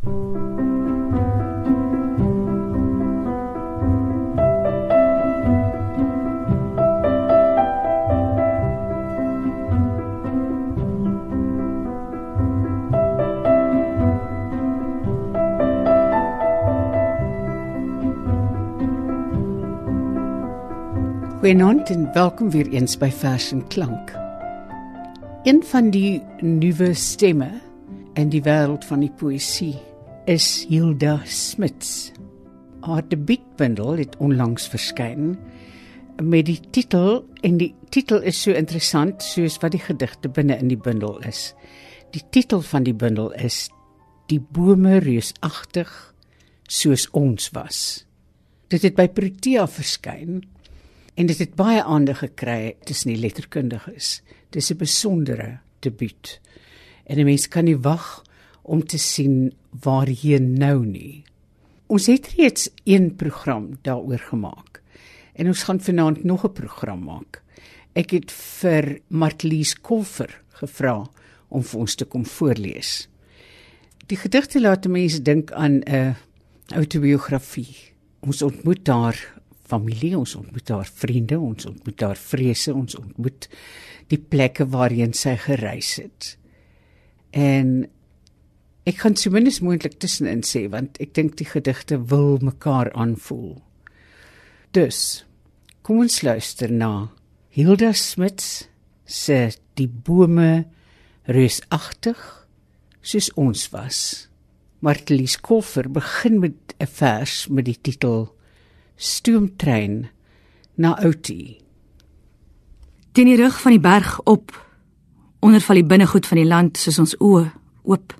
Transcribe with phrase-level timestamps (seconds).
[0.00, 0.30] Goeienaand
[21.90, 24.18] en welkom weer eens by Vers en Klank.
[25.42, 27.50] Een van die nuwe stemme
[28.12, 29.89] in die wêreld van die poësie
[30.30, 32.12] is Hilda Smits.
[32.86, 35.32] Haar debuutbundel het onlangs verskyn
[36.22, 40.70] met die titel en die titel is so interessant soos wat die gedigte binne in
[40.70, 41.50] die bundel is.
[42.14, 43.66] Die titel van die bundel is
[44.30, 45.90] Die bome reusagtig
[46.70, 47.82] soos ons was.
[48.70, 50.44] Dit het by Protea verskyn
[51.18, 54.20] en dit het baie aandag gekry tussen die letterkundiges.
[54.54, 56.38] Dis 'n besondere debuut.
[57.10, 58.22] En 'n mens kan nie wag
[58.70, 59.50] om te sien
[59.82, 61.24] waarheen nou nie.
[61.90, 64.78] Ons het reeds een program daaroor gemaak.
[65.34, 67.42] En ons gaan vanaand nog 'n program maak.
[67.92, 71.10] Ek het vir Martlies Kolfer gevra
[71.48, 73.08] om vir ons te kom voorlees.
[74.06, 76.16] Die gedigte laat mense dink aan 'n
[76.74, 77.76] autobiografie.
[78.20, 83.48] Ons ontmoet daar familie, ons ontmoet daar vriende, ons ontmoet daar vrese, ons ontmoet
[84.06, 86.38] die plekke waarheen sy gereis het.
[87.30, 87.90] En
[88.90, 93.60] ek kan so minstens moontlik tussenin sê want ek dink die gedigte wil mekaar aanvoel.
[94.74, 95.24] Dus
[95.86, 97.10] kom ons luister na
[97.54, 98.68] Hilda Smits
[99.06, 100.66] se Die bome
[101.30, 102.18] reusagtig
[103.00, 104.28] soos ons was.
[104.84, 108.28] Martelies Koffer begin met 'n vers met die titel
[108.96, 110.10] stoomtrein
[110.76, 111.60] na Outie.
[113.12, 114.52] Teen die rug van die berg op,
[115.40, 117.52] onder val die binnegoed van die land soos ons oë
[117.82, 118.19] oop.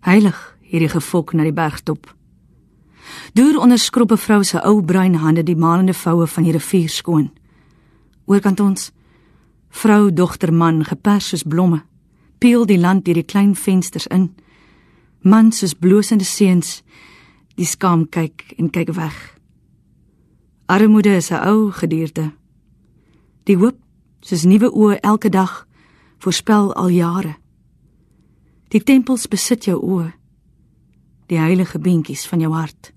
[0.00, 2.06] Heilig hierdie gefok na die bergtop.
[3.32, 7.30] Deur onder skroppe vrou se ou bruin hande die malende voue van die rivier skoon.
[8.26, 8.90] Oorkant ons
[9.68, 11.82] vrou, dogter, man gepers soos blomme,
[12.38, 14.30] peel die land deur die klein vensters in.
[15.20, 16.82] Man soos blosende seuns,
[17.56, 19.16] die skaam kyk en kyk weg.
[20.68, 22.32] Armoede is 'n ou gedierte.
[23.44, 23.76] Die hoop,
[24.20, 25.66] soos nuwe oë elke dag,
[26.18, 27.36] voorspel al jare.
[28.68, 30.10] Die tempels besit jou oë,
[31.32, 32.90] die heilige beentjies van jou hart.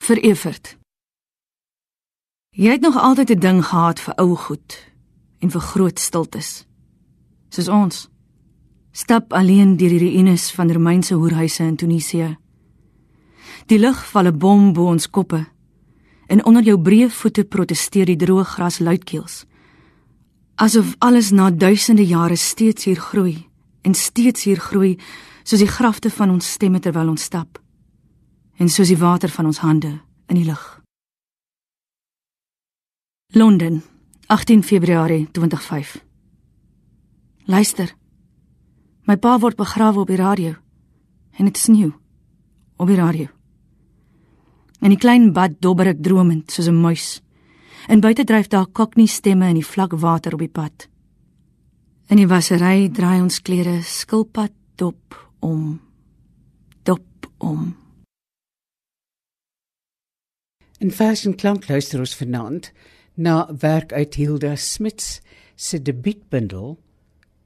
[0.00, 0.76] Vir Evert.
[2.56, 4.92] Jy het nog altyd 'n ding gehad vir ou goed
[5.38, 6.66] en vir groot stiltes.
[7.48, 8.08] Soos ons
[8.92, 12.36] stap alleen deur die ruïnes van Romeinse hoerhuise in Tunesië.
[13.66, 15.46] Die lug val 'n bom bo ons koppe.
[16.26, 19.47] En onder jou breë voete protesteer die droë gras luidkeels.
[20.58, 23.46] Asof alles na duisende jare steeds hier groei
[23.80, 24.96] en steeds hier groei
[25.46, 27.60] soos die grafte van ons stemme terwyl ons stap
[28.58, 29.92] en soos die water van ons hande
[30.26, 30.64] in die lug.
[33.38, 33.82] Londen,
[34.26, 35.94] 18 Februarie 2005.
[37.46, 37.94] Luister.
[39.06, 40.56] My pa word begrawe op die radio
[41.38, 41.92] en dit sneeu
[42.76, 43.30] op die radio.
[44.82, 47.22] In die klein bad dobber ek dromend soos 'n muis.
[47.88, 50.88] En buite dryf daar koknie stemme in die vlak water op die pad.
[52.12, 55.80] In die wasery draai ons klere skilpad dop om
[56.84, 57.70] dop om.
[60.84, 62.68] In fashion klank luister ons vanaand
[63.16, 65.20] na werk uit Hilda Smits
[65.56, 66.76] se debuutbundel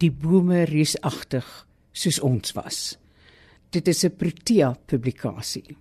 [0.02, 1.46] Die bome reusagtig
[1.94, 2.98] soos ons was.
[3.70, 5.76] Dit is 'n Protea publikasie.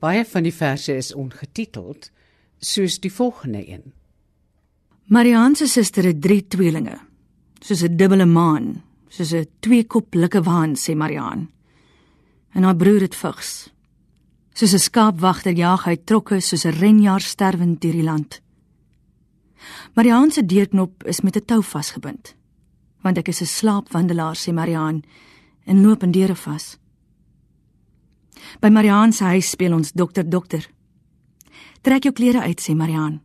[0.00, 2.10] Baie van die verse is ongetiteld,
[2.58, 3.92] soos die volgende een.
[5.06, 6.98] Marianne se suster het drie tweelinge,
[7.60, 11.48] soos 'n dubbele maan, soos 'n tweekoplike waan, sê Marianne.
[12.52, 13.70] En haar broer het vigs.
[14.52, 18.40] Soos 'n skaapwagter jaag hy trokke soos 'n renjaer sterwend deur die land.
[19.94, 22.34] Marianne se deurknop is met 'n tou vasgebind,
[23.02, 25.02] want ek is 'n slaapwandelaar, sê Marianne,
[25.64, 26.78] en loop in deure vas.
[28.60, 30.73] By Marianne se huis speel ons dokter dokter.
[31.84, 33.20] Trek jou klere uit sê Marianne.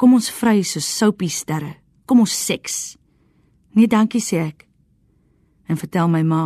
[0.00, 1.74] Kom ons vry so soupie sterre.
[2.08, 2.96] Kom ons seks.
[3.76, 4.64] Nee, dankie sê ek.
[5.68, 6.44] En vertel my ma.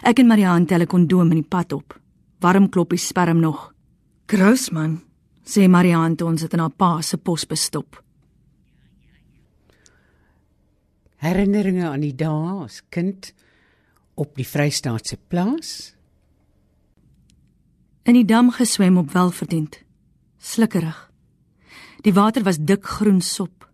[0.00, 2.00] Ek en Marianne tel 'n kondoom in die pad op.
[2.40, 3.74] Warm kloppie sperm nog.
[4.26, 5.02] Grousman
[5.44, 8.02] sê Marianne toe ons dit in haar pa se pos bestop.
[11.16, 13.34] Herinneringe aan die dae as kind
[14.14, 15.93] op die Vrystaatse plaas
[18.04, 19.80] in die dam geswem op welverdiend.
[20.38, 21.10] Slukkerig.
[22.04, 23.64] Die water was dik groen sop.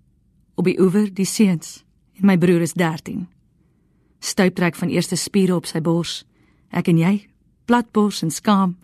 [0.55, 1.83] Op die oewer die seuns
[2.21, 3.27] en my broer is 13.
[4.21, 6.21] Stuiptrek van eerste spiere op sy bors.
[6.71, 7.15] Ek en jy,
[7.67, 8.77] platbors en skaam.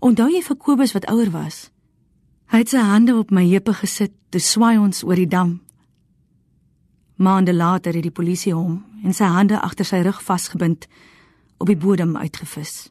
[0.00, 1.66] Onthou jy vir Kobus wat ouer was?
[2.48, 5.58] Hy het sy hande op my heupe gesit, toe swaai ons oor die dam.
[7.16, 10.86] Maande later het die polisie hom en sy hande agter sy rug vasgebind
[11.58, 12.86] op die bodem uitgevis.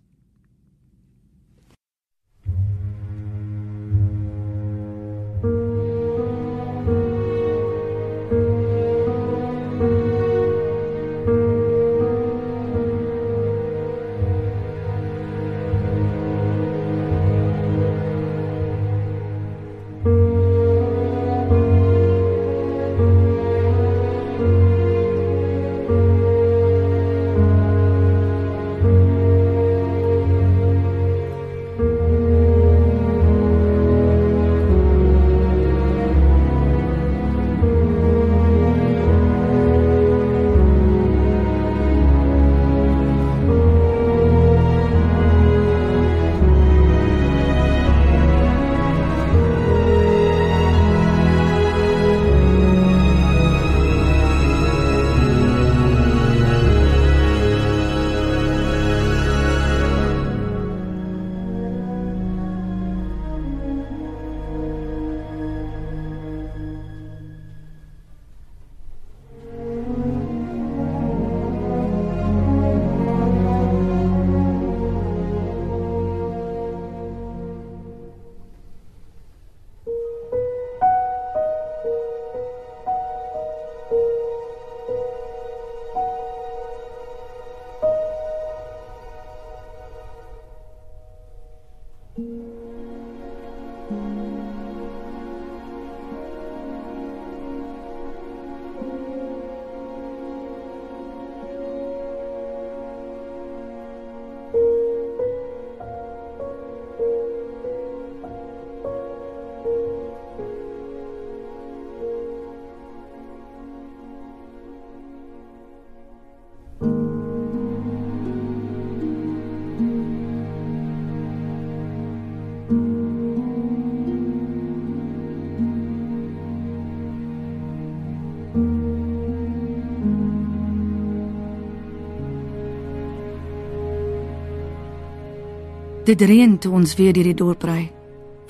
[136.06, 137.88] Dit reën toe ons weer deur die dorp ry.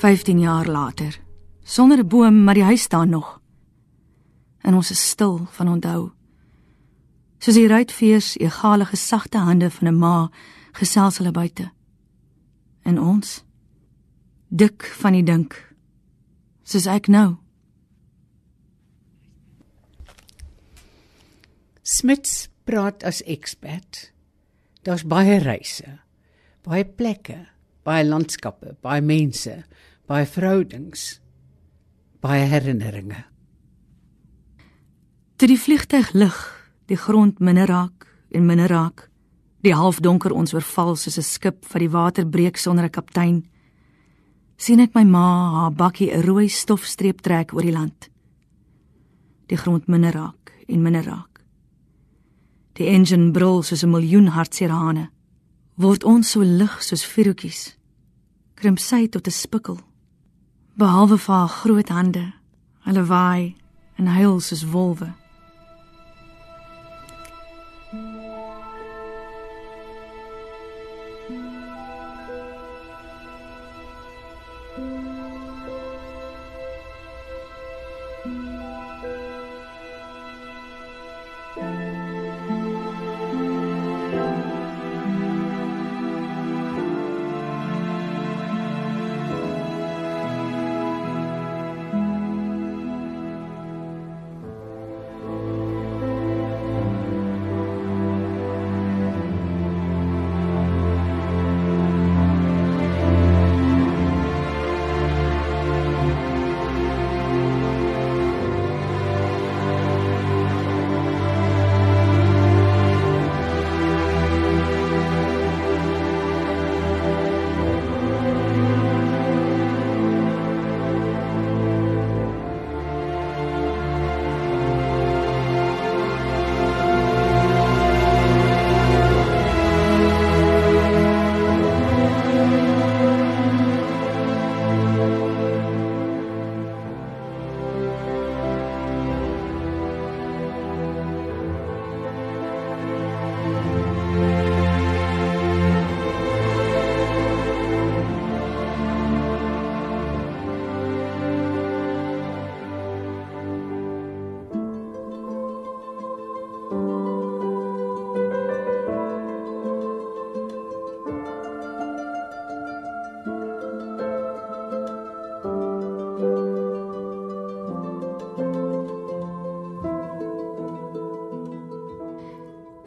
[0.04, 1.16] 15 jaar later.
[1.64, 3.42] Sonder 'n boom, maar die huis staan nog.
[4.62, 6.12] En ons is stil van onthou.
[7.40, 10.30] Soos die ruitveers egalige sagte hande van 'n ma
[10.72, 11.72] gesels hulle buite.
[12.84, 13.44] En ons
[14.48, 15.76] dik van die dink.
[16.64, 17.36] Soos ek nou.
[21.82, 24.14] Smits praat as ekspert.
[24.82, 26.05] Daar's baie reise
[26.66, 27.38] baie plekke,
[27.86, 29.60] baie landskappe, baie mense,
[30.10, 31.20] baie verhoudings,
[32.26, 33.22] baie herinneringe.
[35.36, 36.38] Toe die vliegtyg lig,
[36.90, 39.10] die grond minder raak en minder raak,
[39.66, 43.44] die halfdonker ons oorval soos 'n skip wat die water breek sonder 'n kaptein,
[44.58, 48.10] sien ek my ma haar bakkie 'n rooi stofstreep trek oor die land.
[49.48, 51.42] Die grond minder raak en minder raak.
[52.74, 55.10] Die engine brul soos 'n miljoen hartseer hane
[55.76, 57.76] word ons so lig soos vuurtjies.
[58.56, 59.80] Krimp sy tot 'n spikkel.
[60.78, 62.34] Behalwe vir haar groot hande,
[62.86, 63.56] hulle waai
[63.98, 65.14] en huil soos wolwe.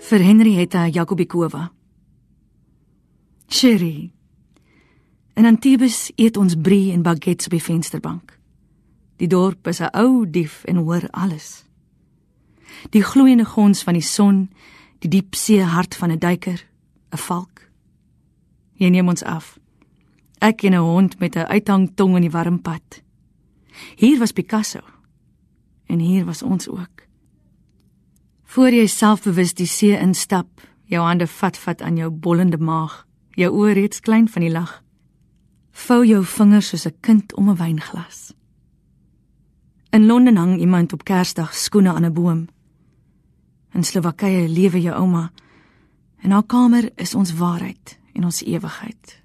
[0.08, 1.68] Vir Henrietta Jacobikova.
[3.48, 4.10] Sherry.
[5.34, 8.32] En Antibes eet ons brie en baguettes die vensterbank.
[9.20, 11.64] Die dorp is 'n ou dief en hoor alles.
[12.90, 14.50] Die gloeiende gons van die son,
[14.98, 16.64] die diep see hart van 'n duiker,
[17.12, 17.70] 'n valk.
[18.72, 19.58] Jy neem ons af.
[20.40, 23.02] Ek en 'n hond met 'n uithangtong in die warm pad.
[23.96, 24.80] Hier was Picasso.
[25.86, 27.07] En hier was ons ook.
[28.48, 33.02] Voor jy selfbewus die see instap, jou hande vat vat aan jou bollende maag,
[33.36, 34.70] jou oë reeds klein van die lag.
[35.84, 38.32] Vou jou vingers soos 'n kind om 'n wynglas.
[39.92, 42.48] In Londen hang iemand op Kersdag skoene aan 'n boom.
[43.74, 45.32] In Slowakye lewe jou ouma.
[46.22, 49.22] En haar kamer is ons waarheid en ons ewigheid.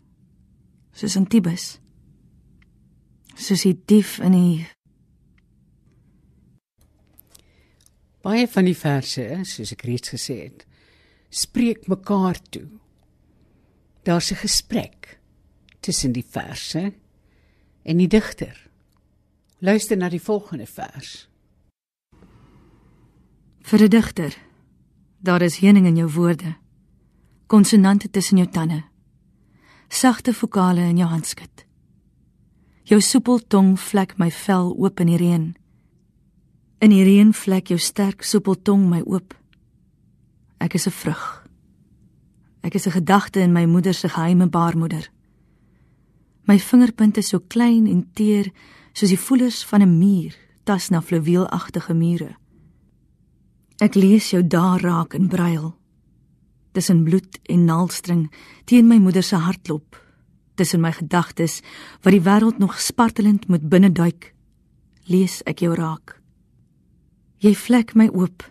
[0.92, 1.80] Soos in Tibes.
[3.36, 4.68] Soos die dief in die
[8.24, 10.64] Baie van die verse, soos ek reeds gesê het,
[11.30, 12.70] spreek mekaar toe.
[14.04, 15.20] Daar's 'n gesprek
[15.82, 16.94] tussen die verse
[17.84, 18.70] en die digter.
[19.60, 21.28] Luister na die volgende vers.
[23.64, 24.38] vir 'n digter.
[25.20, 26.56] Daar is heuning in jou woorde.
[27.48, 28.84] Konsonante tussen jou tande.
[29.88, 31.66] Sagte vokale in jou handskrif.
[32.84, 35.56] Jou soepel tong vlek my vel oop in die reën.
[36.84, 39.32] In die reën vlek jou sterk soepel tong my oop.
[40.60, 41.48] Ek is 'n vrug.
[42.62, 45.10] Ek is 'n gedagte in my moeder se geheime baarmoeder.
[46.44, 48.52] My vingerpunte so klein en teer
[48.92, 50.36] soos die voelers van 'n muur
[50.66, 52.36] tas na fluweelagtige mure.
[53.78, 55.78] Ek lees jou daar raak in brail.
[56.74, 58.32] Tussen bloed en naaldstring
[58.66, 60.02] teen my moeder se hartklop.
[60.56, 61.62] Tussen my gedagtes
[62.02, 64.36] wat die wêreld nog spartelend moet binne duik.
[65.06, 66.23] Lees ek jou raak.
[67.44, 68.46] Jy vlek my oop.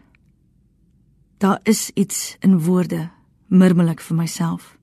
[1.40, 3.08] Daar is iets in woorde,
[3.48, 4.74] murmel ek vir myself.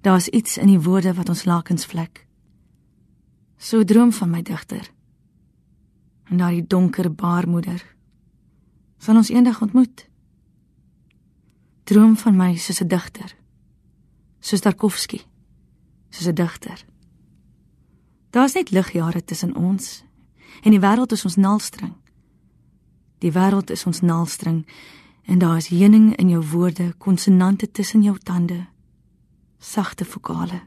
[0.00, 2.24] Daar's iets in die woorde wat ons lakens vlek.
[3.60, 4.88] So droom van my digter.
[6.32, 7.84] En daardie donker baarmoeder
[9.02, 10.06] sal ons eendag ontmoet.
[11.84, 13.36] Droom van my soos 'n digter.
[14.40, 15.20] Soos Tarkovsky.
[16.10, 16.84] Soos 'n digter.
[18.30, 20.04] Daar's net ligjare tussen ons
[20.62, 22.01] en die wêreld is ons naalstring.
[23.22, 24.64] Die wêreld is ons naalstring
[25.30, 28.64] en daar is heuning in jou woorde, konsonante tussen jou tande,
[29.62, 30.64] sagte vokale.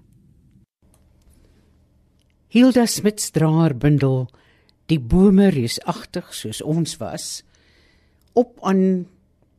[2.48, 4.30] Hilda Smits draer bundel
[4.88, 7.44] die bome reusagtig soos ons was
[8.36, 9.08] op aan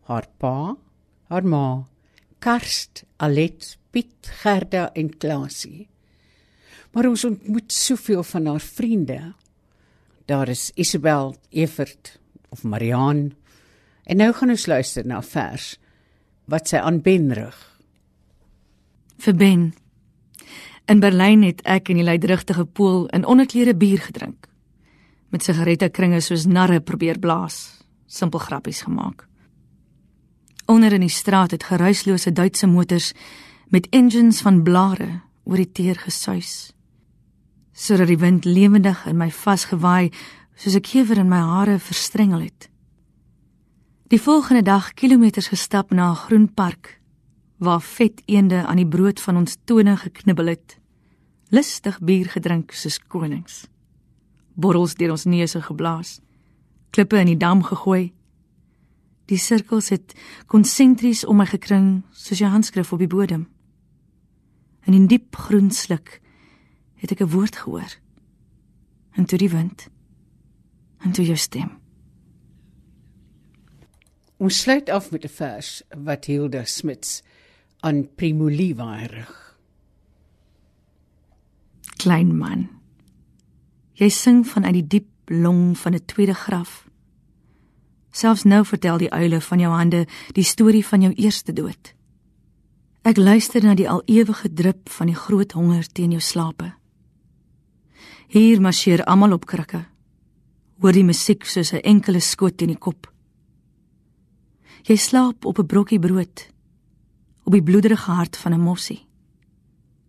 [0.08, 0.76] haar pa,
[1.28, 1.66] haar ma,
[2.40, 5.88] Karst, Alet, Piet, Gerda en Klasie.
[6.92, 9.18] Maar ons ontmoet soveel van haar vriende.
[10.28, 13.32] Daar is Isabel, Evert, of Mariaan.
[14.04, 15.78] En nou gaan ons luister na 'n vers
[16.44, 17.80] wat sy aan Ben rig.
[19.18, 19.74] Vir Ben.
[20.86, 24.46] In Berlyn het ek in die luidrigtige pool in onderklere bier gedrink.
[25.28, 29.26] Met sigarette kringe soos narre probeer blaas, simpel grappies gemaak.
[30.66, 33.12] Onder in die straat het geruislose Duitse motors
[33.68, 36.72] met engines van blare oor die teer gesuis.
[37.72, 40.10] Sodat die wind lewendig in my vasgewaai
[40.56, 42.70] soos 'n kewer in my hare verstrengel het.
[44.08, 47.00] Die volgende dag kilometers gestap na 'n groen park
[47.56, 50.78] waar vet eende aan die brood van ons tone geknibbel het.
[51.48, 53.66] Lustig bier gedrink soos konings.
[54.54, 56.20] Borrels deur ons neuse geblaas.
[56.90, 58.12] Klippe in die dam gegooi.
[59.24, 60.14] Die sirkels het
[60.46, 63.48] konsentries om my gekring soos 'n handskrif op die bodem.
[64.84, 66.20] In 'n diep groen sluk
[66.94, 67.98] het ek 'n woord gehoor.
[69.12, 69.88] En toe die wind
[71.06, 71.70] en toe jou stem.
[74.42, 77.22] Ons sluit af met 'n vers wat Hilda Smits
[77.80, 79.58] aan Primo Levi rig.
[81.96, 82.68] Klein man.
[83.92, 86.88] Jy sing vanuit die diep long van 'n tweede graf.
[88.10, 91.94] Selfs nou vertel die uile van jou hande die storie van jou eerste dood.
[93.02, 96.74] Ek luister na die al ewige drup van die groot honger teen jou slape.
[98.28, 99.86] Hier marcheer almal op krikke
[100.80, 103.12] hoor die musiek soos 'n enkele skoot in die kop.
[104.82, 106.48] Jy slaap op 'n brokkie brood
[107.44, 109.06] op die bloederige hart van 'n mossie.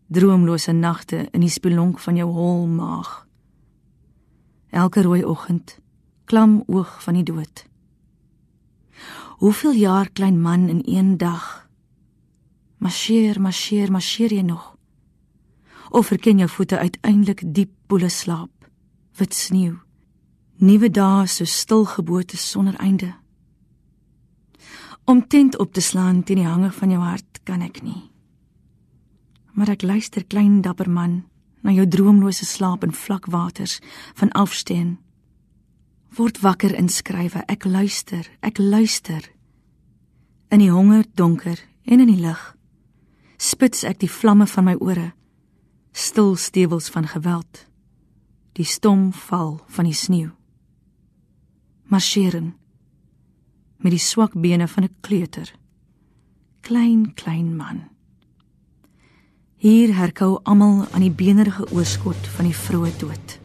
[0.07, 3.27] Droomlose nagte in die spelonk van jou hol maag.
[4.69, 5.79] Elke rooi oggend
[6.25, 7.65] klam oog van die dood.
[9.37, 11.69] Hoeveel jaar klein man in een dag?
[12.77, 14.75] Marcheer, marcheer, marcheer jy nog?
[15.89, 18.69] Of verken jou voete uiteindelik diep poele slaap,
[19.15, 19.86] wit sneeu?
[20.57, 23.13] Nuwe dae so stil geboorte sonder einde.
[25.05, 28.09] Om tent op te slaan teen die hange van jou hart kan ek nie.
[29.53, 31.23] Maar ek luister klein dapper man
[31.61, 33.79] na jou droomlose slaap in vlak waters
[34.17, 34.97] van afsteen.
[36.17, 39.21] Word wakker inskrywe, ek luister, ek luister.
[40.49, 42.53] In die honger donker en in die lig
[43.37, 45.11] spits ek die vlamme van my ore,
[45.93, 47.67] stil stewels van geweld.
[48.57, 50.36] Die stom val van die sneeu.
[51.87, 52.55] Marcheeren
[53.77, 55.53] met die swak bene van 'n kleuter.
[56.61, 57.87] Klein, klein man.
[59.55, 63.39] Hier herkou almal aan die beenerige oorskot van die vroeë dood.